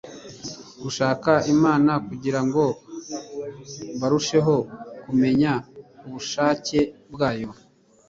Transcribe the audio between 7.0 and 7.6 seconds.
bwayo